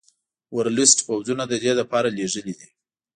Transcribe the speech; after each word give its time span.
ورلسټ 0.55 0.99
پوځونه 1.07 1.43
د 1.47 1.53
دې 1.63 1.71
لپاره 1.79 2.07
لېږلي 2.17 2.53
دي. 2.59 2.69